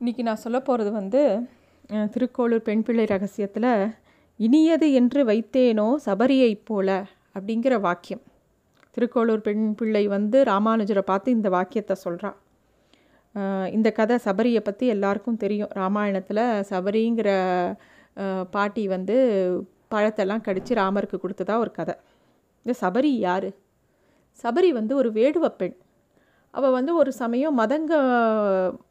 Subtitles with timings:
[0.00, 1.20] இன்றைக்கி நான் சொல்ல போகிறது வந்து
[2.14, 3.68] திருக்கோளூர் பெண் பிள்ளை ரகசியத்தில்
[4.46, 6.88] இனியது என்று வைத்தேனோ சபரியைப் போல
[7.36, 8.20] அப்படிங்கிற வாக்கியம்.
[8.96, 12.32] திருக்கோளூர் பெண் பிள்ளை வந்து ராமானுஜரை பார்த்து இந்த வாக்கியத்தை சொல்கிறா
[13.76, 15.72] இந்த கதை சபரியை பற்றி எல்லாருக்கும் தெரியும்.
[15.80, 17.30] ராமாயணத்தில் சபரிங்கிற
[18.56, 19.16] பாட்டி வந்து
[19.94, 21.96] பழத்தெல்லாம் கடித்து ராமருக்கு கொடுத்ததா ஒரு கதை.
[22.66, 23.50] இந்த சபரி யார்?
[24.44, 25.76] சபரி வந்து ஒரு வேடுவ பெண்.
[26.56, 27.92] அவள் வந்து ஒரு சமயம் மதங்க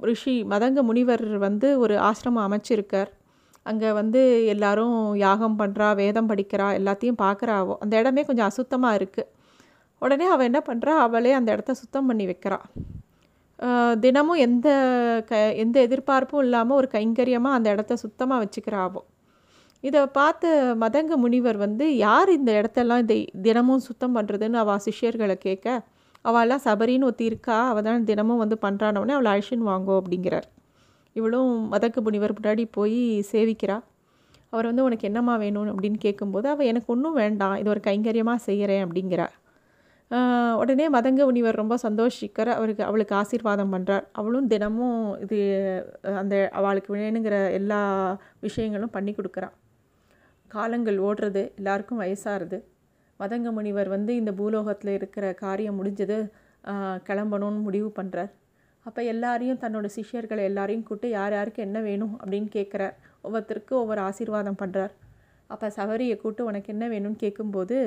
[0.09, 3.11] ரிஷி மதங்க முனிவர் வந்து ஒரு ஆசிரமம் அமைச்சிருக்கார்.
[3.65, 4.21] அங்கே வந்து
[4.54, 9.32] எல்லாரும் யாகம் பண்ணுறா வேதம் படிக்கிறா எல்லாத்தையும் பார்க்குறாவோ அந்த இடமே கொஞ்சம் அசுத்தமாக இருக்குது
[10.01, 12.60] உடனே அவள் என்ன பண்ணுறா அவளே அந்த இடத்த சுத்தம் பண்ணி வைக்கிறா.
[14.04, 14.69] தினமும் எந்த
[15.29, 19.02] க எந்த எதிர்பார்ப்பும் இல்லாமல் ஒரு கைங்கரியமாக அந்த இடத்த சுத்தமாக வச்சுக்கிறாவோ
[19.83, 20.52] இதை பார்த்த
[20.83, 25.68] மதங்க முனிவர் வந்து யார் இந்த இடத்தெல்லாம் இதை தினமும் சுத்தம் பண்ணுறதுன்னு அவள் சிஷ்யர்களை கேட்க
[26.29, 27.57] அவள்லாம் சபரின்னு ஒருத்தி இருக்கா?
[27.71, 30.47] அவள் தான் தினமும் வந்து பண்ணுறானவனே அவளை அழிச்சின்னு வாங்கோ அப்படிங்கிறார்.
[31.20, 33.00] இவளும் மதக்கு முனிவர் முன்னாடி போய்
[33.31, 33.78] சேவிக்கிறா.
[34.53, 37.55] அவர் வந்து உனக்கு என்னம்மா வேணும் அப்படின்னு கேட்கும்போது அவள் எனக்கு ஒன்றும் வேண்டாம்.
[37.61, 39.27] இது ஒரு கைங்கரியமாக செய்கிறேன் அப்படிங்கிறா.
[40.61, 45.38] உடனே மதங்க முனிவர் ரொம்ப சந்தோஷிக்கிற அவருக்கு அவளுக்கு ஆசீர்வாதம் பண்ணுறார் அவளும் தினமும் இது
[46.21, 47.80] அந்த அவளுக்கு வேணுங்கிற எல்லா
[48.45, 49.49] விஷயங்களும் பண்ணி கொடுக்குறா.
[50.55, 52.59] காலங்கள் ஓடுறது எல்லாருக்கும் வயசாகிறது.
[53.19, 56.17] மதங்க முனிவர் வந்து இந்த பூலோகத்தில் இருக்கிற காரியம் முடிஞ்சது
[57.08, 58.31] கிளம்பணும்னு முடிவு பண்ணுறார்
[58.85, 62.13] அப்போ எல்லாரையும் தன்னோட சிஷ்யர்களை எல்லாரையும் கூப்பிட்டு யார் யாருக்கு என்ன வேணும்?
[62.21, 64.93] அப்படின்னு கேட்குறார் ஒவ்வொருத்தருக்கும் ஒவ்வொரு ஆசீர்வாதம் பண்ணுறார்
[65.49, 67.77] அப்போ சவரியை கூப்பிட்டு உனக்கு என்ன வேணும்னு கேட்கும்போது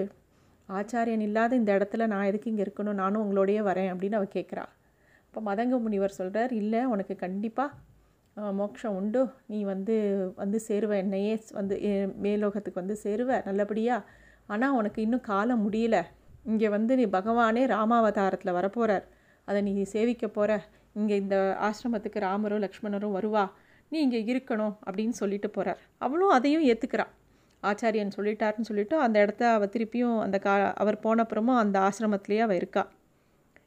[0.69, 2.99] ஆச்சாரியன் இல்லாத இந்த இடத்துல நான் எதுக்கு இங்கே இருக்கணும்?
[3.03, 4.65] நானும் உங்களோடையே வரேன் அப்படின்னு அவள் கேட்குறா
[5.29, 7.77] அப்போ மதங்க முனிவர் சொல்கிறார் இல்லை உனக்கு கண்டிப்பாக
[8.59, 9.21] மோட்சம் உண்டு.
[9.53, 9.95] நீ வந்து
[10.43, 11.77] வந்து சேருவ என்னையே வந்து
[12.27, 14.05] மேலோகத்துக்கு வந்து சேருவ நல்லபடியாக
[14.49, 15.97] ஆனால் உனக்கு இன்னும் காலம் முடியல.
[16.51, 19.07] இங்கே வந்து நீ பகவானே ராமாவதாரத்தில் வரப்போகிறார்
[19.49, 20.53] அதை நீ சேவிக்க போகிற
[20.99, 21.37] இங்கே இந்த
[21.69, 23.45] ஆசிரமத்துக்கு ராமரும் லக்ஷ்மணரும் வருவா.
[23.93, 27.13] நீ இங்கே இருக்கணும் அப்படின்னு சொல்லிட்டு போகிறார் அவளும் அதையும் ஏற்றுக்கிறான்
[27.63, 32.83] ஆச்சாரியன் சொல்லிட்டாருன்னு சொல்லிட்டு அந்த இடத்த அவள் திருப்பியும் அந்த கா அவர் போனப்புறமும் அந்த ஆசிரமத்திலேயே அவள் இருக்கா.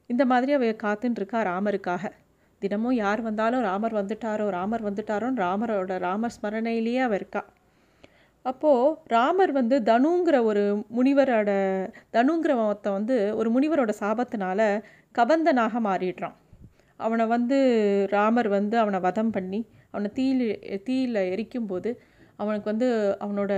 [0.10, 2.04] இந்த மாதிரி அவ காத்துன்ட்ருக்கா ராமருக்காக.
[2.62, 7.42] தினமும் யார் வந்தாலும் ராமர் வந்துட்டாரோ ராமர் வந்துட்டாரோன்னு ராமரோட ராமர் ஸ்மரணையிலேயே அவள் இருக்கா.
[8.46, 11.52] அப்போது ராமர் வந்து தனுங்கிற ஒரு முனிவரோட
[12.14, 14.62] தனுங்கிற ஒருத்தன் வந்து ஒரு முனிவரோட சாபத்தினால
[15.16, 16.36] கபந்தனாக மாறிடுறான்.
[16.98, 17.58] அவனை வந்து
[18.10, 19.60] ராமர் வந்து அவனை வதம் பண்ணி
[19.92, 21.90] அவனை தீயில் தீயில் எரிக்கும்போது
[22.36, 23.54] அவனுக்கு வந்து அவனோட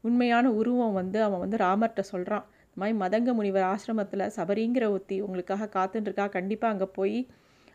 [0.00, 5.68] உண்மையான உருவம் வந்து அவன் வந்து ராமர்கிட்ட சொல்கிறான் இந்த மாதிரி மதங்க முனிவர் ஆசிரமத்தில் சபரிங்கிற ஒத்தி உங்களுக்காக
[5.76, 7.18] காத்துட்டுருக்கா கண்டிப்பாக அங்கே போய்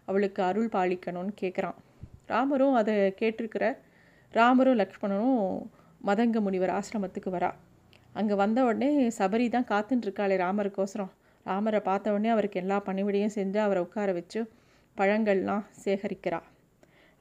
[0.05, 1.77] அவளுக்கு அருள் பாலிக்கணும்னு கேட்குறான்
[2.25, 3.65] ராமரும் அதை கேட்டிருக்கிற
[4.33, 5.69] ராமரும் லக்ஷ்மணனும்
[6.01, 7.49] மதங்க முனிவர் ஆசிரமத்துக்கு வரா.
[8.13, 11.11] அங்கே வந்த உடனே சபரி தான் காத்துட்டுருக்காளே ராமருக்கோசரம்.
[11.45, 14.39] ராமரை பார்த்த உடனே அவருக்கு எல்லா பணிவிடையும் செஞ்சு அவரை உட்கார வச்சு
[14.97, 16.39] பழங்கள்லாம் சேகரிக்கிறா.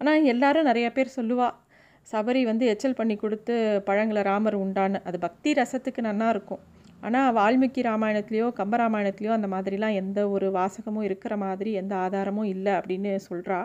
[0.01, 1.49] ஆனால் எல்லாரும் நிறைய பேர் சொல்லுவா
[2.13, 3.55] சபரி வந்து எச்சல் பண்ணி கொடுத்து
[3.89, 5.01] பழங்களை ராமர் உண்டான்னு.
[5.09, 6.63] அது பக்தி ரசத்துக்கு நன்னா இருக்கும்.
[7.07, 13.13] ஆனால் வால்மீகி ராமாயணத்துலேயோ கம்பராமாயணத்துலேயோ அந்த மாதிரிலாம் எந்த ஒரு வாசகமும் இருக்கிற மாதிரி எந்த ஆதாரமும் இல்லை அப்படின்னு
[13.29, 13.59] சொல்கிறா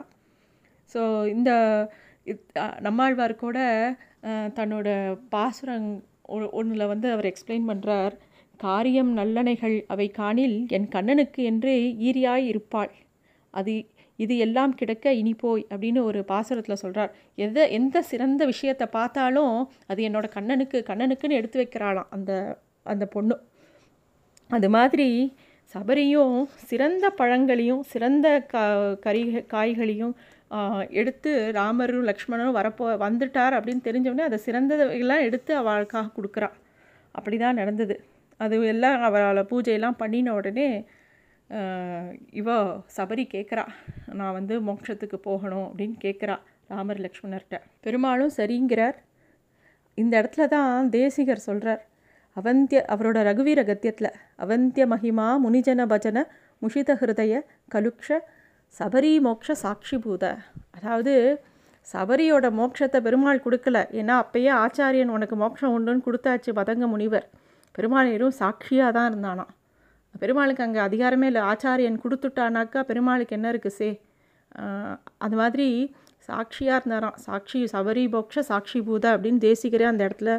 [0.95, 1.01] ஸோ
[1.35, 1.51] இந்த
[2.85, 3.57] நம்மாழ்வார் கூட
[4.57, 4.87] தன்னோட
[5.33, 5.89] பாசுரங்
[6.59, 8.13] ஒன்றில் வந்து அவர் எக்ஸ்பிளைன் பண்ணுறார்
[8.59, 11.75] காரியம் நல்லனைகள் அவை காணில் என் கண்ணனுக்கு என்றே
[12.07, 12.91] ஈரியாய் இருப்பாள்.
[13.53, 13.73] அது
[14.19, 17.11] இது எல்லாம் கிடக்க இனி போய் அப்படின்னு ஒரு பாசுரத்தில் சொல்கிறார்
[17.45, 19.55] எதை எந்த சிறந்த விஷயத்தை பார்த்தாலும்
[19.91, 22.31] அது என்னோட கண்ணனுக்கு கண்ணனுக்குன்னு எடுத்து வைக்கிறாளாம் அந்த
[22.93, 23.35] அந்த பொண்ணு.
[24.49, 25.09] அது மாதிரி
[25.75, 26.35] சபரியும்
[26.69, 28.63] சிறந்த பழங்களையும் சிறந்த கா
[29.05, 29.23] கறி
[29.53, 30.13] காய்களையும்
[30.99, 36.49] எடுத்து ராமரும் லக்ஷ்மணரும் வரப்போ வந்துட்டார் அப்படின்னு தெரிஞ்சவொடனே அதை சிறந்ததையெல்லாம் எடுத்து அவளுக்காக கொடுக்குறா.
[37.15, 37.95] அப்படி தான் நடந்தது.
[38.39, 40.67] அது எல்லாம் அவளை பூஜையெல்லாம் பண்ணின உடனே
[42.41, 42.49] இவ
[42.97, 43.63] சபரி கேட்குறா
[44.19, 46.35] நான் வந்து மோட்சத்துக்கு போகணும் அப்படின்னு கேட்குறா
[46.73, 47.57] ராமர் லக்ஷ்மணர்கிட்ட.
[47.85, 48.97] பெருமாளும் சரிங்கிறார்.
[49.97, 51.81] இந்த இடத்துல தான் தேசிகர் சொல்கிறார்
[52.37, 54.11] அவந்திய அவரோட ரகுவீர கத்தியத்தில்
[54.43, 56.19] அவந்திய மகிமா முனிஜன பஜன
[56.61, 57.41] முஷித ஹிருதய
[57.73, 58.17] கலுக்ஷ
[58.79, 60.23] சபரி மோக்ஷ சாட்சிபூத
[60.77, 61.13] அதாவது
[61.87, 63.77] சபரியோட மோட்சத்தை பெருமாள் கொடுக்கல.
[63.99, 67.25] ஏன்னா அப்பயே ஆச்சாரியன் உனக்கு மோட்சம் உண்டுன்னு கொடுத்தாச்சு பதங்க முனிவர்.
[67.75, 69.51] பெருமாள் வெறும் சாட்சியாக தான் இருந்தானாம்.
[70.21, 71.41] பெருமாளுக்கு அங்கே அதிகாரமே இல்லை.
[71.51, 73.89] ஆச்சாரியன் கொடுத்துட்டானாக்கா பெருமாளுக்கு என்ன இருக்குது சே?
[75.25, 75.67] அது மாதிரி
[76.29, 77.17] சாட்சியாக இருந்தாராம்.
[77.27, 80.33] சாட்சி சபரி போக்ஷ சாட்சி பூத அப்படின்னு தேசிகரே அந்த இடத்துல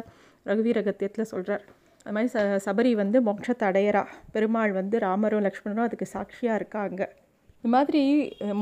[0.45, 1.63] ரகுவீர கத்தியத்தில் சொல்கிறார்
[2.05, 4.03] அது மாதிரி ச சபரி வந்து மோட்சத்தை அடையிறா.
[4.33, 7.03] பெருமாள் வந்து ராமரும் லக்ஷ்மணரும் அதுக்கு சாட்சியாக இருக்காங்க
[7.65, 8.01] இது மாதிரி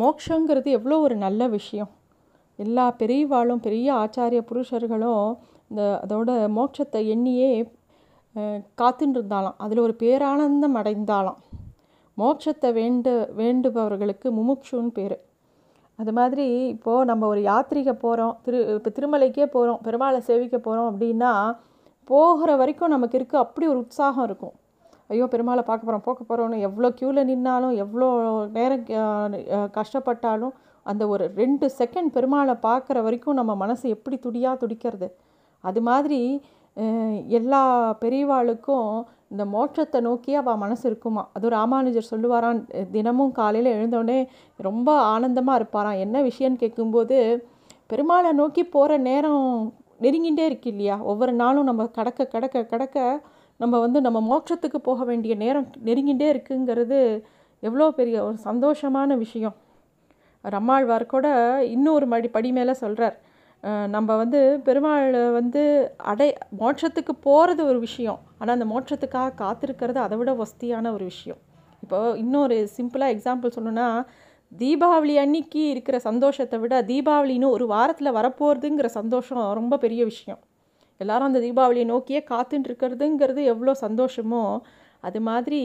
[0.01, 1.89] மோக்ஷங்கிறது எவ்வளோ ஒரு நல்ல விஷயம்.
[2.59, 5.25] எல்லா பெரியவாளும் பெரிய ஆச்சாரிய புருஷர்களும்
[5.69, 7.49] இந்த அதோட மோட்சத்தை எண்ணியே
[8.81, 11.41] காத்துன்னு இருந்தாலாம் அதில் ஒரு பேரானந்தம் அடைந்தாலாம்
[12.17, 15.17] மோட்சத்தை வேண்டு வேண்டுபவர்களுக்கு முமுக்ஷுன்னு பேர்.
[15.99, 21.33] அது மாதிரி இப்போது நம்ம ஒரு யாத்திரிகை போகிறோம் திரு இப்போ திருமலைக்கே போகிறோம் பெருமாளை சேவிக்க போகிறோம் அப்படின்னா
[22.07, 24.55] போகிற வரைக்கும் நமக்கு இருக்க அப்படி ஒரு உற்சாகம் இருக்கும்.
[25.13, 28.07] ஐயோ பெருமாளை பார்க்க போகிறோம் போக்க போகிறோன்னு எவ்வளோ க்யூவில் நின்னாலும் எவ்வளோ
[28.57, 28.85] நேரம்
[29.77, 30.53] கஷ்டப்பட்டாலும்
[30.85, 35.07] அந்த ஒரு ரெண்டு செகண்ட் பெருமாளை பார்க்குற வரைக்கும் நம்ம மனசு எப்படி துடியாக துடிக்கிறது?
[35.63, 36.21] அது மாதிரி
[37.39, 37.61] எல்லா
[38.03, 38.89] பெரியவாளுக்கும்
[39.33, 41.23] இந்த மோட்சத்தை நோக்கி அவள் மனசு இருக்குமா?
[41.35, 42.59] அதுவும் ராமானுஜர் சொல்லுவாரான்
[42.95, 44.19] தினமும் காலையில் எழுந்தோடனே
[44.67, 46.01] ரொம்ப ஆனந்தமாக இருப்பாராம்.
[46.05, 47.17] என்ன விஷயம்னு கேட்கும்போது
[47.91, 49.47] பெருமாளை நோக்கி போகிற நேரம்
[50.03, 50.95] நெருங்கிட்டே இருக்கு இல்லையா?
[51.11, 52.97] ஒவ்வொரு நாளும் நம்ம கடக்க கடக்க கடக்க
[53.59, 56.99] நம்ம வந்து நம்ம மோட்சத்துக்கு போக வேண்டிய நேரம் நெருங்கிட்டே இருக்குங்கிறது
[57.63, 59.55] எவ்வளோ பெரிய ஒரு சந்தோஷமான விஷயம்.
[60.45, 61.27] ரம்மாழ்வார் கூட
[61.75, 63.15] இன்னொரு மடி படி மேலே சொல்கிறார்
[63.95, 65.61] நம்ம வந்து பெருமாள் வந்து
[66.11, 66.27] அடை
[66.61, 68.19] மோட்சத்துக்கு போகிறது ஒரு விஷயம்.
[68.39, 71.39] ஆனால் அந்த மோட்சத்துக்காக காத்திருக்கிறது அதை விட வசதியான ஒரு விஷயம்.
[71.83, 73.87] இப்போ இன்னொரு சிம்பிளாக எக்ஸாம்பிள் சொல்லணுன்னா
[74.51, 80.41] தீபாவளி அன்னைக்கு இருக்கிற சந்தோஷத்தை விட தீபாவளின்னு ஒரு வாரத்தில் வரப்போகிறதுங்கிற சந்தோஷம் ரொம்ப பெரிய விஷயம்.
[81.01, 84.43] எல்லாரும் அந்த தீபாவளியை நோக்கியே காத்துட்டு இருக்கிறதுங்கிறது எவ்வளோ சந்தோஷமோ
[85.03, 85.61] அது மாதிரி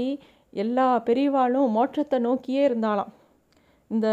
[0.62, 3.10] எல்லா பெரியவாளும் மோட்சத்தை நோக்கியே இருந்தாலாம்
[3.90, 4.08] இந்த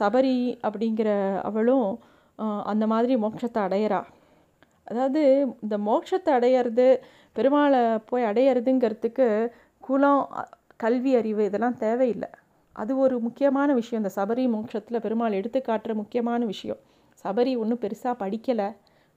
[0.00, 0.36] சபரி
[0.66, 1.10] அப்படிங்கிற
[1.48, 1.88] அவளும்
[2.72, 4.00] அந்த மாதிரி மோட்சத்தை அடையிறா.
[4.90, 5.22] அதாவது
[5.64, 6.86] இந்த மோட்சத்தை அடையிறது
[7.36, 7.80] பெருமாளை
[8.10, 9.26] போய் அடையிறதுங்கிறதுக்கு
[9.84, 10.22] குலம்
[10.84, 12.30] கல்வி அறிவு இதெல்லாம் தேவையில்லை.
[12.76, 14.02] அது ஒரு முக்கியமான விஷயம்.
[14.02, 16.80] இந்த சபரி மோட்சத்தில் பெருமாள் எடுத்து காட்டுற முக்கியமான விஷயம்.
[17.24, 18.68] சபரி ஒன்றும் பெருசாக படிக்கலை.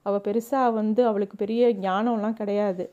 [0.06, 2.84] அவள் பெருசாக வந்து அவளுக்கு பெரிய ஞானம்லாம் கிடையாது.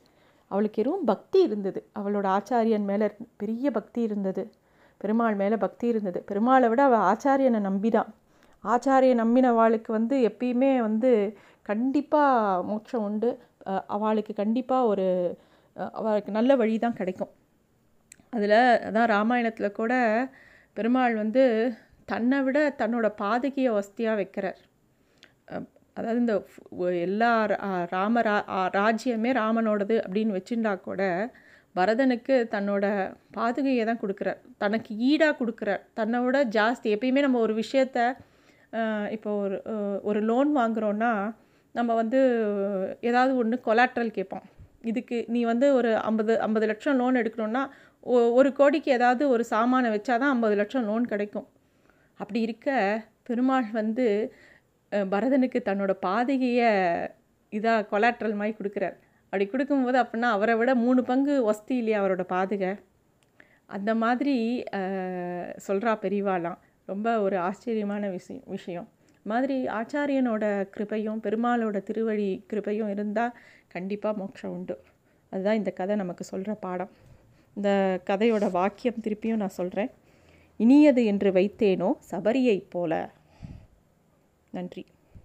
[0.51, 1.79] அவளுக்கு எதுவும் பக்தி இருந்தது.
[1.99, 3.07] அவளோட ஆச்சாரியன் மேலே
[3.41, 4.43] பெரிய பக்தி இருந்தது.
[5.01, 6.19] பெருமாள் மேலே பக்தி இருந்தது.
[6.29, 8.09] பெருமாளை விட அவள் ஆச்சாரியனை நம்பிதான்.
[8.63, 11.11] ஆச்சாரிய நம்பினவாளுக்கு வந்து எப்பயுமே வந்து
[11.69, 13.29] கண்டிப்பாக மோட்சம் உண்டு.
[13.95, 15.07] அவளுக்கு கண்டிப்பாக ஒரு
[15.97, 17.31] அவளுக்கு நல்ல வழி தான் கிடைக்கும்.
[18.35, 18.57] அதில்
[18.87, 19.93] அதான் ராமாயணத்தில் கூட
[20.77, 21.43] பெருமாள் வந்து
[22.11, 24.59] தன்னை விட தன்னோட பாதகியை வசதியாக வைக்கிறார்.
[25.97, 26.35] அதாவது இந்த
[27.07, 27.31] எல்லா
[27.93, 28.37] ராம ரா
[28.79, 31.01] ராஜ்யமே ராமனோடது அப்படின்னு வச்சுட்டா கூட
[31.75, 32.85] பரதனுக்கு தன்னோட
[33.37, 34.39] பாதுகையை தான் கொடுக்குறார்.
[34.63, 35.81] தனக்கு ஈடாக கொடுக்குறார்.
[35.99, 37.97] தன்னை விட ஜாஸ்தி எப்பயுமே நம்ம ஒரு விஷயத்த
[39.15, 39.57] இப்போ ஒரு
[40.09, 41.11] ஒரு லோன் வாங்குகிறோன்னா
[41.75, 42.19] நம்ம வந்து
[43.09, 44.45] ஏதாவது ஒன்று கொலாட்ரல் கேட்போம்.
[44.89, 47.63] இதுக்கு நீ வந்து ஒரு ஐம்பது ஐம்பது லட்சம் லோன் எடுக்கணுன்னா
[48.39, 51.47] ஒரு கோடிக்கு ஏதாவது ஒரு சாமானை வச்சா தான் ஐம்பது லட்சம் லோன் கிடைக்கும்.
[52.19, 52.77] அப்படி இருக்க
[53.27, 54.05] பெருமாள் வந்து
[54.91, 56.69] பரதனுக்கு தன்னோட பாதகையை
[57.53, 58.97] இதாக கொலாட்ரல் மாதிரி கொடுக்குறார்.
[59.25, 62.71] அப்படி கொடுக்கும்போது அப்படின்னா அவரை விட மூணு பங்கு வசதி இல்லையா அவரோட பாதுகை?
[63.75, 64.35] அந்த மாதிரி
[65.67, 66.59] சொல்கிறா பெரிவாலாம்.
[66.85, 68.45] ரொம்ப ஒரு ஆச்சரியமான விஷயம்.
[68.55, 68.87] விஷயம்
[69.25, 70.43] மாதிரி ஆச்சாரியனோட
[70.75, 73.35] கிருபையும் பெருமாளோட திருவழி கிருபையும் இருந்தால்
[73.67, 74.75] கண்டிப்பாக மோட்சம் உண்டு.
[75.31, 76.91] அதுதான் இந்த கதை நமக்கு சொல்கிற பாடம்.
[77.57, 77.69] இந்த
[78.09, 79.91] கதையோட வாக்கியம் திருப்பியும் நான் சொல்கிறேன்
[80.59, 82.93] இனியது என்று வைத்தேனோ சபரியைப் போல
[84.53, 84.83] நன்றி.